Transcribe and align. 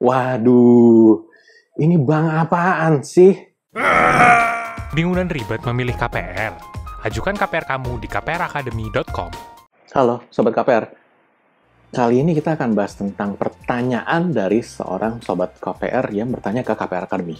Waduh, 0.00 1.28
ini 1.76 2.00
bank 2.00 2.32
apaan 2.32 3.04
sih? 3.04 3.36
Bingung 4.96 5.12
dan 5.12 5.28
ribet 5.28 5.60
memilih 5.68 5.92
KPR? 5.92 6.56
Ajukan 7.04 7.36
KPR 7.36 7.68
kamu 7.68 8.00
di 8.00 8.08
kpracademy.com. 8.08 9.28
Halo, 9.92 10.24
Sobat 10.32 10.56
KPR. 10.56 10.88
Kali 11.92 12.16
ini 12.16 12.32
kita 12.32 12.56
akan 12.56 12.72
bahas 12.72 12.96
tentang 12.96 13.36
pertanyaan 13.36 14.32
dari 14.32 14.64
seorang 14.64 15.20
Sobat 15.20 15.60
KPR 15.60 16.08
yang 16.16 16.32
bertanya 16.32 16.64
ke 16.64 16.72
KPR 16.72 17.04
Academy. 17.04 17.36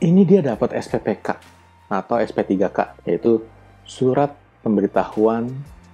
Ini 0.00 0.24
dia 0.24 0.40
dapat 0.40 0.72
SPPK 0.72 1.28
atau 1.92 2.16
SP3K, 2.16 3.04
yaitu 3.04 3.44
Surat 3.84 4.32
Pemberitahuan 4.64 5.44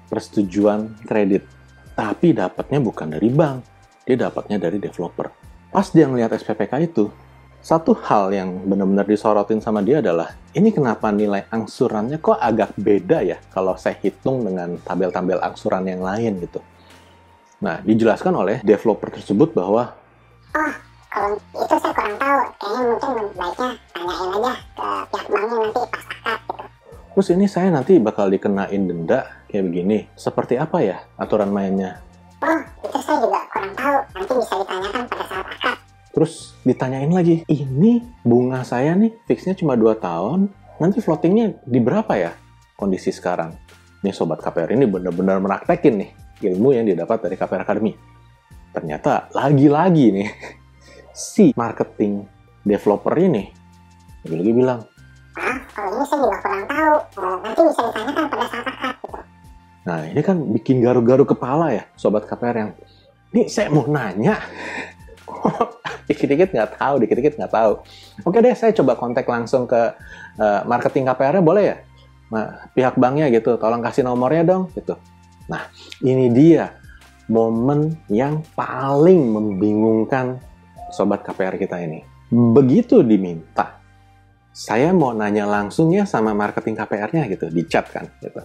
Persetujuan 0.06 0.94
Kredit. 1.02 1.42
Tapi 1.98 2.38
dapatnya 2.38 2.78
bukan 2.78 3.18
dari 3.18 3.34
bank, 3.34 3.58
dia 4.06 4.14
dapatnya 4.14 4.62
dari 4.62 4.78
developer. 4.78 5.37
Pas 5.68 5.84
dia 5.92 6.08
ngelihat 6.08 6.32
SPPK 6.32 6.88
itu, 6.88 7.12
satu 7.58 7.92
hal 8.06 8.32
yang 8.32 8.64
benar-benar 8.64 9.04
disorotin 9.04 9.60
sama 9.60 9.82
dia 9.82 9.98
adalah 9.98 10.32
ini 10.54 10.72
kenapa 10.72 11.10
nilai 11.10 11.44
angsurannya 11.50 12.22
kok 12.22 12.38
agak 12.38 12.72
beda 12.78 13.20
ya 13.26 13.36
kalau 13.50 13.74
saya 13.74 13.98
hitung 14.00 14.46
dengan 14.46 14.78
tabel-tabel 14.80 15.42
angsuran 15.42 15.84
yang 15.84 16.00
lain 16.00 16.38
gitu. 16.40 16.62
Nah, 17.58 17.82
dijelaskan 17.82 18.32
oleh 18.38 18.56
developer 18.62 19.10
tersebut 19.10 19.52
bahwa 19.52 19.90
Oh, 20.56 20.74
kalau 21.10 21.36
itu 21.36 21.74
saya 21.76 21.92
kurang 21.92 22.16
tahu. 22.16 22.40
Kayaknya 22.56 22.80
mungkin 22.88 23.12
baiknya 23.36 23.68
tanyain 23.92 24.30
aja 24.32 24.52
ke 24.54 24.88
pihak 25.12 25.26
banknya 25.28 25.56
nanti 25.58 25.80
pas 25.90 26.04
akad 26.08 26.40
gitu. 26.40 26.54
terus 27.18 27.34
ini 27.34 27.46
saya 27.50 27.68
nanti 27.74 27.92
bakal 27.98 28.30
dikenain 28.30 28.82
denda 28.86 29.26
kayak 29.50 29.64
begini. 29.66 29.98
Seperti 30.14 30.54
apa 30.54 30.78
ya 30.80 31.02
aturan 31.18 31.50
mainnya? 31.50 31.98
Oh, 32.40 32.62
itu 32.86 32.98
saya 33.02 33.18
juga 33.18 33.37
kurang 33.68 33.76
tahu. 33.76 33.98
Nanti 34.16 34.32
bisa 34.40 34.54
ditanyakan 34.64 35.02
pada 35.04 35.24
saat 35.28 35.46
akad. 35.52 35.76
Terus 36.08 36.32
ditanyain 36.64 37.12
lagi, 37.12 37.44
ini 37.46 38.02
bunga 38.24 38.64
saya 38.64 38.96
nih 38.96 39.12
fixnya 39.28 39.54
cuma 39.54 39.76
2 39.76 39.92
tahun, 40.00 40.48
nanti 40.80 40.98
floatingnya 41.04 41.62
di 41.62 41.78
berapa 41.78 42.12
ya 42.16 42.32
kondisi 42.74 43.12
sekarang? 43.12 43.54
Nih 44.02 44.14
Sobat 44.16 44.40
KPR 44.40 44.72
ini 44.72 44.88
benar-benar 44.88 45.38
meraktekin 45.38 46.00
nih 46.00 46.10
ilmu 46.48 46.74
yang 46.74 46.88
didapat 46.88 47.28
dari 47.28 47.36
KPR 47.36 47.62
Academy. 47.62 47.92
Ternyata 48.72 49.30
lagi-lagi 49.36 50.06
nih, 50.10 50.28
si 51.12 51.52
marketing 51.54 52.24
developer 52.64 53.14
ini 53.14 53.52
lagi-lagi 54.26 54.52
bilang, 54.52 54.80
Maaf, 55.38 55.60
kalau 55.70 55.90
ini 55.94 56.04
saya 56.10 56.18
juga 56.18 56.36
kurang 56.42 56.64
tahu. 56.66 56.96
Eh, 56.98 57.36
nanti 57.46 57.60
bisa 57.62 57.80
ditanyakan 57.86 58.24
pada 58.26 58.44
saat 58.50 58.66
akad 58.66 58.94
gitu. 58.98 59.18
nah 59.88 60.00
ini 60.04 60.20
kan 60.20 60.36
bikin 60.52 60.84
garu-garu 60.84 61.24
kepala 61.24 61.72
ya 61.72 61.84
Sobat 61.96 62.26
KPR 62.26 62.56
yang, 62.58 62.70
ini 63.34 63.44
saya 63.48 63.68
mau 63.68 63.84
nanya, 63.84 64.40
dikit-dikit 66.08 66.52
nggak 66.56 66.80
tahu, 66.80 66.94
dikit-dikit 67.04 67.34
nggak 67.36 67.52
tahu. 67.52 67.72
Oke 68.24 68.38
deh, 68.40 68.56
saya 68.56 68.72
coba 68.72 68.96
kontak 68.96 69.28
langsung 69.28 69.68
ke 69.68 69.92
eh, 70.40 70.60
marketing 70.64 71.04
KPR-nya 71.08 71.44
boleh 71.44 71.64
ya? 71.64 71.76
Nah, 72.28 72.68
pihak 72.76 72.96
banknya 73.00 73.32
gitu, 73.32 73.56
tolong 73.56 73.80
kasih 73.80 74.04
nomornya 74.04 74.44
dong 74.44 74.68
gitu. 74.76 74.96
Nah, 75.48 75.68
ini 76.04 76.28
dia 76.28 76.76
momen 77.28 77.96
yang 78.08 78.44
paling 78.56 79.32
membingungkan 79.32 80.40
sobat 80.92 81.24
KPR 81.24 81.56
kita 81.60 81.80
ini. 81.80 82.04
Begitu 82.28 83.00
diminta, 83.00 83.80
saya 84.52 84.92
mau 84.92 85.16
nanya 85.16 85.48
langsung 85.48 85.92
ya 85.92 86.04
sama 86.04 86.36
marketing 86.36 86.76
KPR-nya 86.76 87.24
gitu, 87.32 87.48
di 87.48 87.64
chat 87.64 87.88
kan 87.88 88.08
gitu. 88.20 88.40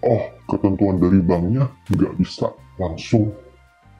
oh 0.00 0.22
ketentuan 0.48 0.96
dari 0.96 1.20
banknya 1.20 1.68
nggak 1.92 2.14
bisa 2.16 2.48
langsung 2.80 3.28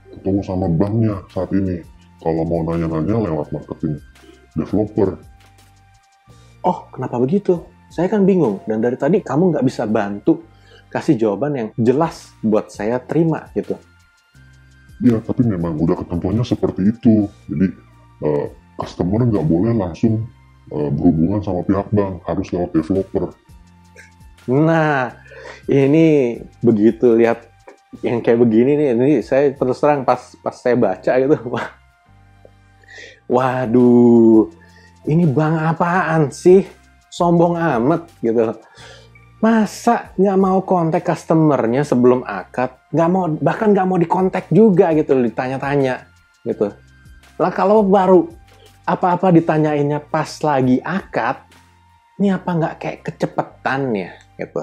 ketemu 0.09 0.41
sama 0.41 0.67
banknya 0.73 1.21
saat 1.29 1.53
ini. 1.53 1.85
Kalau 2.21 2.45
mau 2.45 2.61
nanya-nanya 2.65 3.33
lewat 3.33 3.49
marketing 3.53 3.97
developer. 4.53 5.17
Oh, 6.61 6.85
kenapa 6.93 7.17
begitu? 7.17 7.65
Saya 7.89 8.13
kan 8.13 8.29
bingung, 8.29 8.61
dan 8.69 8.85
dari 8.85 9.01
tadi 9.01 9.25
kamu 9.25 9.57
nggak 9.57 9.65
bisa 9.65 9.89
bantu 9.89 10.45
kasih 10.93 11.17
jawaban 11.17 11.53
yang 11.55 11.69
jelas 11.79 12.35
buat 12.43 12.69
saya 12.69 12.99
terima 13.01 13.47
gitu. 13.55 13.79
ya 15.01 15.17
tapi 15.25 15.49
memang 15.49 15.81
udah 15.81 15.97
ketentuannya 15.97 16.45
seperti 16.45 16.93
itu. 16.93 17.25
Jadi 17.49 17.67
eh, 18.21 18.47
customer 18.77 19.25
nggak 19.25 19.47
boleh 19.49 19.73
langsung 19.73 20.29
eh, 20.69 20.91
berhubungan 20.93 21.41
sama 21.41 21.65
pihak 21.65 21.89
bank 21.89 22.21
harus 22.29 22.47
lewat 22.53 22.71
developer. 22.77 23.33
Nah, 24.51 25.15
ini 25.71 26.37
begitu 26.61 27.17
lihat 27.17 27.50
yang 27.99 28.23
kayak 28.23 28.39
begini 28.39 28.79
nih, 28.79 28.89
ini 28.95 29.11
saya 29.27 29.51
terus 29.51 29.83
terang 29.83 30.07
pas 30.07 30.39
pas 30.39 30.55
saya 30.55 30.79
baca 30.79 31.11
gitu, 31.19 31.35
waduh, 33.27 34.47
ini 35.11 35.27
bank 35.27 35.55
apaan 35.75 36.31
sih? 36.31 36.63
Sombong 37.11 37.59
amat 37.59 38.07
gitu. 38.23 38.55
Masa 39.43 40.15
nggak 40.15 40.39
mau 40.39 40.63
kontak 40.63 41.03
customernya 41.03 41.83
sebelum 41.83 42.23
akad? 42.23 42.71
Nggak 42.95 43.09
mau, 43.11 43.25
bahkan 43.43 43.75
nggak 43.75 43.87
mau 43.91 43.99
dikontak 43.99 44.47
juga 44.55 44.95
gitu, 44.95 45.19
ditanya-tanya 45.19 46.07
gitu. 46.47 46.71
Lah 47.41 47.51
kalau 47.51 47.83
baru 47.83 48.31
apa-apa 48.87 49.35
ditanyainnya 49.35 49.99
pas 49.99 50.29
lagi 50.47 50.79
akad, 50.79 51.43
ini 52.23 52.31
apa 52.31 52.51
nggak 52.53 52.75
kayak 52.79 52.99
kecepetan 53.11 53.91
ya 53.97 54.13
gitu. 54.39 54.63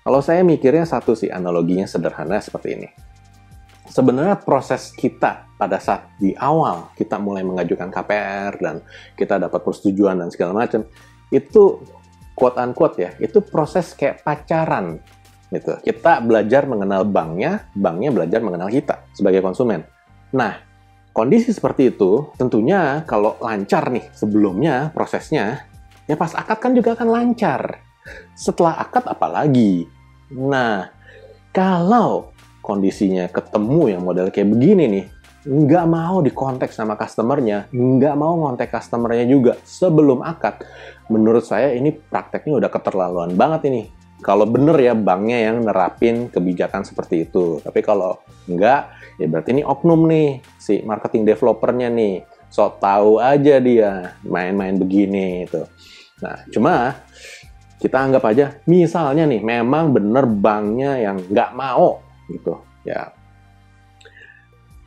Kalau 0.00 0.20
saya 0.24 0.40
mikirnya 0.40 0.88
satu 0.88 1.12
sih 1.12 1.28
analoginya 1.28 1.84
sederhana 1.84 2.40
seperti 2.40 2.68
ini. 2.72 2.88
Sebenarnya 3.90 4.38
proses 4.38 4.94
kita 4.94 5.50
pada 5.58 5.76
saat 5.82 6.14
di 6.16 6.32
awal 6.38 6.94
kita 6.94 7.18
mulai 7.18 7.42
mengajukan 7.42 7.90
KPR 7.90 8.54
dan 8.62 8.80
kita 9.18 9.36
dapat 9.36 9.60
persetujuan 9.60 10.22
dan 10.22 10.30
segala 10.30 10.54
macam 10.54 10.86
itu 11.28 11.82
quote 12.38 12.56
unquote 12.56 12.96
ya 12.96 13.10
itu 13.18 13.42
proses 13.42 13.92
kayak 13.92 14.22
pacaran 14.24 15.02
gitu. 15.50 15.76
Kita 15.82 16.22
belajar 16.22 16.64
mengenal 16.64 17.02
banknya, 17.04 17.68
banknya 17.74 18.14
belajar 18.14 18.40
mengenal 18.40 18.70
kita 18.70 19.04
sebagai 19.12 19.42
konsumen. 19.42 19.82
Nah, 20.32 20.54
kondisi 21.10 21.50
seperti 21.50 21.90
itu 21.90 22.30
tentunya 22.38 23.02
kalau 23.04 23.34
lancar 23.42 23.90
nih 23.90 24.06
sebelumnya 24.14 24.94
prosesnya 24.94 25.66
ya 26.06 26.14
pas 26.14 26.32
akad 26.32 26.58
kan 26.62 26.72
juga 26.72 26.94
akan 26.94 27.08
lancar. 27.10 27.89
Setelah 28.34 28.80
akad 28.80 29.06
apalagi. 29.06 29.86
Nah, 30.32 30.88
kalau 31.50 32.30
kondisinya 32.62 33.26
ketemu 33.26 33.98
yang 33.98 34.02
model 34.04 34.30
kayak 34.30 34.50
begini 34.52 34.84
nih, 34.86 35.06
nggak 35.48 35.86
mau 35.88 36.20
dikontak 36.20 36.68
sama 36.70 36.94
customernya, 37.00 37.72
nggak 37.72 38.14
mau 38.14 38.36
ngontek 38.44 38.70
customernya 38.70 39.24
juga 39.24 39.52
sebelum 39.64 40.20
akad, 40.20 40.60
menurut 41.08 41.42
saya 41.42 41.72
ini 41.72 41.90
prakteknya 41.96 42.60
udah 42.60 42.70
keterlaluan 42.70 43.32
banget 43.34 43.72
ini. 43.72 43.82
Kalau 44.20 44.44
bener 44.44 44.76
ya 44.76 44.92
banknya 44.92 45.48
yang 45.48 45.64
nerapin 45.64 46.28
kebijakan 46.28 46.84
seperti 46.84 47.24
itu. 47.24 47.56
Tapi 47.64 47.80
kalau 47.80 48.20
enggak, 48.44 48.92
ya 49.16 49.24
berarti 49.24 49.56
ini 49.56 49.64
oknum 49.64 50.04
nih 50.12 50.44
si 50.60 50.84
marketing 50.84 51.24
developernya 51.24 51.88
nih. 51.88 52.28
So 52.52 52.68
tahu 52.68 53.16
aja 53.16 53.56
dia 53.64 54.12
main-main 54.20 54.76
begini 54.76 55.48
itu. 55.48 55.64
Nah, 56.20 56.36
cuma 56.52 57.00
kita 57.80 57.96
anggap 57.96 58.22
aja 58.28 58.60
misalnya 58.68 59.24
nih 59.24 59.40
memang 59.40 59.96
bener 59.96 60.28
banknya 60.28 61.00
yang 61.00 61.16
nggak 61.16 61.50
mau 61.56 62.04
gitu 62.28 62.60
ya. 62.84 63.16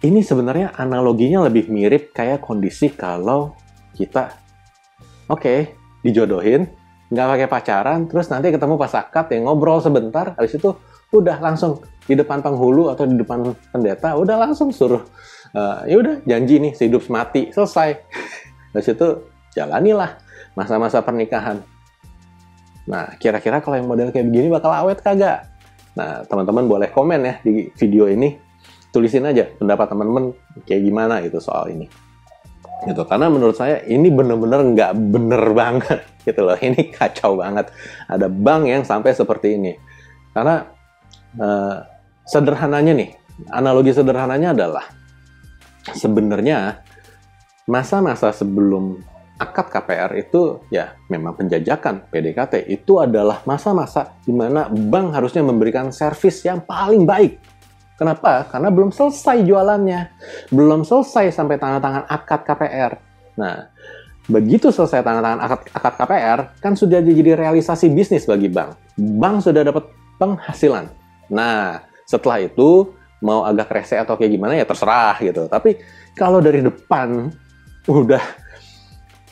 Ini 0.03 0.19
sebenarnya 0.19 0.75
analoginya 0.75 1.47
lebih 1.47 1.71
mirip 1.71 2.11
kayak 2.13 2.43
kondisi 2.43 2.91
kalau 2.93 3.55
kita 3.95 4.35
oke 5.31 5.73
dijodohin 6.03 6.67
nggak 7.09 7.27
pakai 7.33 7.47
pacaran 7.47 7.99
terus 8.05 8.27
nanti 8.27 8.51
ketemu 8.51 8.75
pas 8.75 8.93
akad 8.99 9.31
ya 9.31 9.39
ngobrol 9.41 9.79
sebentar 9.79 10.33
habis 10.35 10.57
itu 10.57 10.75
udah 11.13 11.37
langsung 11.39 11.79
di 12.03 12.17
depan 12.17 12.41
penghulu 12.41 12.89
atau 12.89 13.05
di 13.05 13.15
depan 13.15 13.53
pendeta 13.69 14.17
udah 14.17 14.49
langsung 14.49 14.73
suruh 14.73 15.01
eh, 15.55 15.93
ya 15.93 15.95
udah 16.01 16.25
janji 16.25 16.59
nih 16.59 16.73
sehidup 16.75 17.05
semati 17.05 17.53
selesai. 17.53 17.89
Habis 18.73 18.89
itu 18.89 19.07
jalanilah 19.53 20.17
masa-masa 20.57 21.05
pernikahan 21.05 21.61
Nah, 22.83 23.15
kira-kira 23.15 23.63
kalau 23.63 23.79
yang 23.79 23.87
model 23.87 24.11
kayak 24.11 24.27
begini 24.27 24.51
bakal 24.51 24.71
awet 24.75 24.99
kagak? 24.99 25.47
Nah, 25.95 26.25
teman-teman 26.27 26.65
boleh 26.67 26.89
komen 26.91 27.19
ya 27.23 27.35
di 27.45 27.69
video 27.77 28.09
ini. 28.09 28.35
Tulisin 28.93 29.25
aja 29.25 29.49
pendapat 29.49 29.89
teman-teman 29.89 30.35
kayak 30.67 30.81
gimana 30.85 31.23
gitu 31.23 31.41
soal 31.41 31.71
ini. 31.71 31.89
Gitu. 32.83 33.01
Karena 33.07 33.31
menurut 33.31 33.55
saya 33.55 33.81
ini 33.87 34.11
bener-bener 34.11 34.59
nggak 34.75 34.91
bener 34.99 35.43
banget 35.55 35.99
gitu 36.27 36.43
loh. 36.43 36.57
Ini 36.59 36.91
kacau 36.91 37.39
banget. 37.39 37.71
Ada 38.11 38.27
bank 38.27 38.63
yang 38.69 38.83
sampai 38.83 39.15
seperti 39.15 39.57
ini. 39.57 39.73
Karena 40.35 40.67
eh, 41.39 41.77
sederhananya 42.27 42.93
nih, 42.93 43.09
analogi 43.49 43.95
sederhananya 43.95 44.53
adalah 44.53 44.85
sebenarnya 45.95 46.83
masa-masa 47.67 48.35
sebelum 48.35 48.99
akad 49.43 49.67
KPR 49.67 50.11
itu 50.15 50.63
ya 50.71 50.95
memang 51.11 51.35
penjajakan 51.35 52.07
PDKT 52.07 52.71
itu 52.71 53.03
adalah 53.03 53.43
masa-masa 53.43 54.15
di 54.23 54.31
mana 54.31 54.71
bank 54.71 55.19
harusnya 55.19 55.43
memberikan 55.43 55.91
servis 55.91 56.39
yang 56.47 56.63
paling 56.63 57.03
baik 57.03 57.43
Kenapa? 57.93 58.49
Karena 58.49 58.73
belum 58.73 58.89
selesai 58.89 59.45
jualannya. 59.45 60.11
Belum 60.49 60.81
selesai 60.81 61.29
sampai 61.29 61.61
tanda 61.61 61.77
tangan 61.77 62.03
akad 62.09 62.41
KPR. 62.41 62.97
Nah, 63.37 63.69
begitu 64.25 64.73
selesai 64.73 65.05
tanda 65.05 65.21
tangan 65.21 65.41
akad, 65.45 65.59
akad 65.71 65.93
KPR, 66.01 66.39
kan 66.57 66.73
sudah 66.73 66.99
jadi 67.05 67.37
realisasi 67.37 67.93
bisnis 67.93 68.25
bagi 68.25 68.49
bank. 68.49 68.75
Bank 68.97 69.45
sudah 69.45 69.61
dapat 69.61 69.87
penghasilan. 70.17 70.89
Nah, 71.29 71.85
setelah 72.09 72.41
itu 72.41 72.91
mau 73.23 73.45
agak 73.45 73.71
rese 73.71 73.95
atau 73.95 74.17
kayak 74.17 74.35
gimana 74.35 74.57
ya 74.57 74.65
terserah 74.65 75.15
gitu. 75.21 75.45
Tapi 75.45 75.77
kalau 76.17 76.41
dari 76.41 76.65
depan 76.65 77.29
udah 77.87 78.23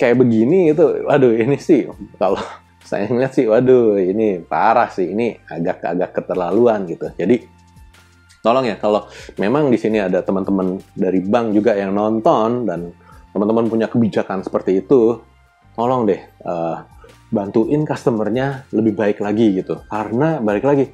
kayak 0.02 0.18
begini 0.18 0.74
itu, 0.74 1.06
waduh 1.06 1.30
ini 1.30 1.62
sih 1.62 1.86
kalau 2.18 2.42
saya 2.82 3.06
ngeliat 3.06 3.38
sih, 3.38 3.46
waduh 3.46 4.02
ini 4.02 4.42
parah 4.42 4.90
sih, 4.90 5.14
ini 5.14 5.38
agak-agak 5.46 6.10
keterlaluan 6.18 6.90
gitu. 6.90 7.14
Jadi 7.14 7.46
tolong 8.42 8.66
ya 8.66 8.82
kalau 8.82 9.06
memang 9.38 9.70
di 9.70 9.78
sini 9.78 10.02
ada 10.02 10.26
teman-teman 10.26 10.82
dari 10.98 11.22
bank 11.22 11.54
juga 11.54 11.78
yang 11.78 11.94
nonton 11.94 12.66
dan 12.66 12.90
teman-teman 13.32 13.70
punya 13.70 13.86
kebijakan 13.86 14.42
seperti 14.42 14.82
itu, 14.82 15.22
tolong 15.78 16.10
deh 16.10 16.20
uh, 16.44 16.82
bantuin 17.32 17.86
customernya 17.86 18.66
lebih 18.76 18.98
baik 18.98 19.22
lagi 19.22 19.62
gitu. 19.62 19.86
Karena 19.88 20.42
balik 20.42 20.66
lagi, 20.66 20.90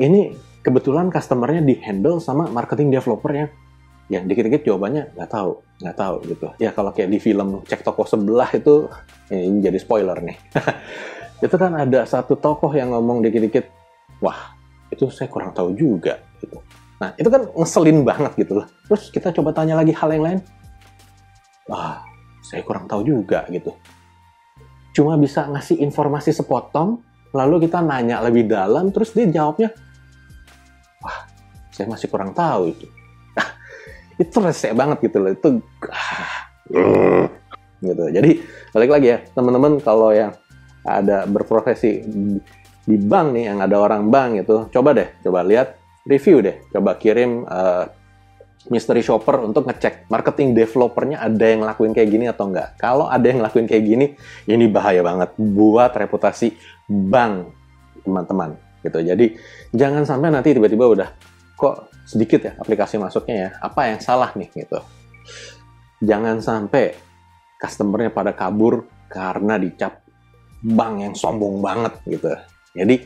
ini 0.00 0.34
kebetulan 0.64 1.12
customernya 1.12 1.62
di 1.62 1.78
handle 1.84 2.18
sama 2.18 2.48
marketing 2.48 2.90
developernya 2.90 3.46
yang 3.46 3.63
dikit-dikit 4.08 4.68
jawabannya 4.68 5.16
nggak 5.16 5.30
tahu 5.30 5.52
nggak 5.80 5.96
tahu 5.96 6.16
gitu. 6.28 6.46
Ya 6.60 6.70
kalau 6.72 6.92
kayak 6.92 7.10
di 7.10 7.18
film 7.18 7.64
cek 7.64 7.80
toko 7.84 8.04
sebelah 8.04 8.48
itu 8.52 8.88
ini 9.32 9.64
jadi 9.64 9.78
spoiler 9.80 10.18
nih. 10.20 10.36
Itu 11.44 11.60
kan 11.60 11.76
ada 11.76 12.08
satu 12.08 12.40
tokoh 12.40 12.72
yang 12.72 12.94
ngomong 12.94 13.20
dikit-dikit 13.20 13.68
wah 14.24 14.56
itu 14.88 15.10
saya 15.12 15.28
kurang 15.28 15.52
tahu 15.52 15.76
juga 15.76 16.16
gitu. 16.40 16.56
Nah 17.02 17.12
itu 17.20 17.28
kan 17.28 17.44
ngeselin 17.52 18.00
banget 18.00 18.32
gitu 18.40 18.62
loh. 18.62 18.66
Terus 18.88 19.12
kita 19.12 19.28
coba 19.34 19.52
tanya 19.52 19.76
lagi 19.76 19.92
hal 19.92 20.08
yang 20.14 20.24
lain. 20.24 20.40
Wah 21.68 22.00
saya 22.40 22.64
kurang 22.64 22.88
tahu 22.88 23.04
juga 23.04 23.44
gitu. 23.52 23.76
Cuma 24.96 25.20
bisa 25.20 25.44
ngasih 25.50 25.84
informasi 25.84 26.32
sepotong 26.32 27.02
lalu 27.34 27.66
kita 27.66 27.82
nanya 27.82 28.22
lebih 28.22 28.46
dalam 28.46 28.94
terus 28.94 29.10
dia 29.10 29.26
jawabnya 29.26 29.74
wah 31.02 31.26
saya 31.74 31.90
masih 31.90 32.06
kurang 32.06 32.30
tahu 32.30 32.70
itu 32.70 32.86
itu 34.20 34.36
resek 34.40 34.72
banget 34.74 35.10
gitu 35.10 35.18
loh. 35.22 35.30
Itu 35.32 35.48
uh, 36.74 37.26
gitu. 37.82 38.04
Jadi 38.10 38.30
balik 38.72 38.90
lagi 38.90 39.06
ya 39.14 39.18
teman-teman 39.34 39.78
kalau 39.82 40.10
yang 40.14 40.32
ada 40.84 41.24
berprofesi 41.24 42.04
di 42.84 42.96
bank 43.00 43.26
nih 43.32 43.44
yang 43.48 43.58
ada 43.64 43.80
orang 43.80 44.12
bank 44.12 44.44
itu 44.44 44.68
coba 44.68 44.92
deh 44.92 45.08
coba 45.24 45.40
lihat 45.44 45.80
review 46.04 46.44
deh. 46.44 46.56
Coba 46.72 46.96
kirim 47.00 47.48
uh, 47.48 47.88
mystery 48.72 49.04
shopper 49.04 49.44
untuk 49.44 49.68
ngecek 49.68 50.08
marketing 50.08 50.56
developernya 50.56 51.20
ada 51.20 51.44
yang 51.44 51.64
lakuin 51.64 51.92
kayak 51.92 52.08
gini 52.08 52.24
atau 52.28 52.48
enggak. 52.48 52.76
Kalau 52.80 53.08
ada 53.08 53.24
yang 53.24 53.44
lakuin 53.44 53.68
kayak 53.68 53.84
gini 53.84 54.06
ini 54.48 54.64
bahaya 54.68 55.04
banget 55.04 55.36
buat 55.36 55.92
reputasi 55.92 56.56
bank 56.88 57.52
teman-teman. 58.04 58.56
Gitu. 58.84 59.00
Jadi 59.00 59.26
jangan 59.72 60.04
sampai 60.04 60.28
nanti 60.32 60.52
tiba-tiba 60.52 60.84
udah 60.84 61.08
kok 61.56 61.93
sedikit 62.04 62.40
ya 62.44 62.52
aplikasi 62.60 63.00
masuknya 63.00 63.36
ya. 63.36 63.50
Apa 63.60 63.90
yang 63.92 64.00
salah 64.00 64.30
nih 64.36 64.48
gitu. 64.52 64.78
Jangan 66.04 66.40
sampai 66.44 66.94
customernya 67.58 68.12
pada 68.12 68.36
kabur 68.36 68.84
karena 69.08 69.56
dicap 69.56 70.04
bank 70.64 70.94
yang 71.00 71.14
sombong 71.16 71.60
banget 71.64 71.96
gitu. 72.08 72.32
Jadi 72.76 73.04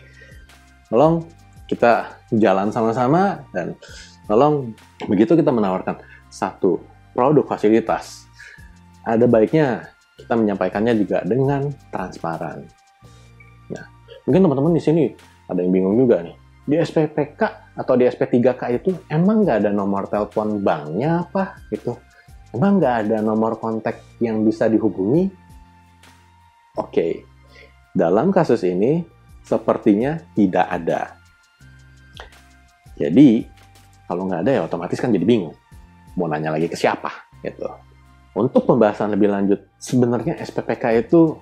tolong 0.91 1.27
kita 1.69 2.23
jalan 2.33 2.73
sama-sama 2.73 3.45
dan 3.53 3.77
tolong 4.25 4.73
begitu 5.06 5.37
kita 5.37 5.53
menawarkan 5.53 6.00
satu 6.33 6.81
produk 7.12 7.45
fasilitas 7.45 8.29
ada 9.05 9.25
baiknya 9.25 9.89
kita 10.19 10.35
menyampaikannya 10.35 10.93
juga 10.99 11.25
dengan 11.25 11.71
transparan. 11.89 12.67
Nah, 13.73 13.85
mungkin 14.27 14.41
teman-teman 14.45 14.73
di 14.77 14.83
sini 14.83 15.05
ada 15.49 15.61
yang 15.65 15.73
bingung 15.73 15.97
juga 15.97 16.21
nih 16.21 16.37
di 16.69 16.77
SPPK 16.77 17.68
atau 17.78 17.94
di 17.94 18.10
SP3K 18.10 18.62
itu 18.82 18.90
emang 19.06 19.46
nggak 19.46 19.62
ada 19.62 19.70
nomor 19.70 20.10
telepon 20.10 20.58
banknya 20.58 21.22
apa 21.22 21.62
gitu? 21.70 21.94
Emang 22.50 22.82
nggak 22.82 22.94
ada 23.06 23.16
nomor 23.22 23.62
kontak 23.62 24.19
yang 24.19 24.42
bisa 24.42 24.66
dihubungi? 24.66 25.30
Oke, 26.75 27.22
dalam 27.94 28.34
kasus 28.34 28.66
ini 28.66 29.06
sepertinya 29.46 30.19
tidak 30.34 30.66
ada. 30.66 31.00
Jadi, 32.98 33.46
kalau 34.10 34.26
nggak 34.26 34.42
ada 34.42 34.50
ya 34.50 34.60
otomatis 34.66 34.98
kan 34.98 35.14
jadi 35.14 35.22
bingung. 35.22 35.54
Mau 36.19 36.26
nanya 36.26 36.50
lagi 36.50 36.66
ke 36.66 36.75
siapa 36.75 37.30
gitu. 37.46 37.70
Untuk 38.34 38.66
pembahasan 38.66 39.14
lebih 39.14 39.30
lanjut, 39.30 39.60
sebenarnya 39.78 40.34
SPPK 40.42 41.06
itu 41.06 41.38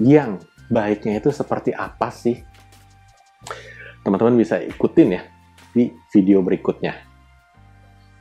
yang 0.00 0.40
baiknya 0.72 1.20
itu 1.20 1.28
seperti 1.28 1.76
apa 1.76 2.08
sih? 2.08 2.40
teman-teman 4.04 4.36
bisa 4.36 4.60
ikutin 4.60 5.16
ya 5.16 5.22
di 5.74 5.90
video 6.14 6.40
berikutnya. 6.40 6.94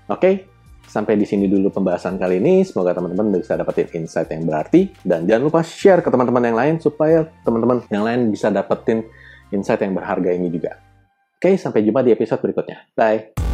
Oke, 0.09 0.49
sampai 0.83 1.15
di 1.15 1.23
sini 1.23 1.47
dulu 1.47 1.71
pembahasan 1.71 2.19
kali 2.19 2.41
ini. 2.41 2.65
Semoga 2.67 2.91
teman-teman 2.97 3.39
bisa 3.39 3.55
dapetin 3.55 3.87
insight 4.03 4.27
yang 4.33 4.43
berarti. 4.43 4.91
Dan 4.99 5.29
jangan 5.29 5.43
lupa 5.47 5.61
share 5.63 6.01
ke 6.03 6.09
teman-teman 6.11 6.43
yang 6.43 6.57
lain 6.57 6.75
supaya 6.81 7.29
teman-teman 7.45 7.85
yang 7.93 8.03
lain 8.03 8.33
bisa 8.33 8.51
dapetin 8.51 9.05
insight 9.53 9.79
yang 9.85 9.93
berharga 9.95 10.33
ini 10.33 10.49
juga. 10.49 10.81
Oke, 11.39 11.55
sampai 11.55 11.85
jumpa 11.85 12.01
di 12.03 12.11
episode 12.11 12.41
berikutnya. 12.41 12.89
Bye! 12.97 13.52